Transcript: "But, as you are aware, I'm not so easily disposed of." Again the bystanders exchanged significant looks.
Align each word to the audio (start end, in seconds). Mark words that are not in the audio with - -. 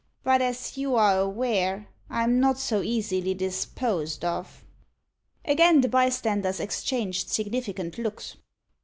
"But, 0.23 0.41
as 0.41 0.79
you 0.79 0.95
are 0.95 1.19
aware, 1.19 1.87
I'm 2.09 2.39
not 2.39 2.57
so 2.57 2.81
easily 2.81 3.35
disposed 3.35 4.25
of." 4.25 4.65
Again 5.45 5.81
the 5.81 5.89
bystanders 5.89 6.59
exchanged 6.59 7.29
significant 7.29 7.99
looks. 7.99 8.35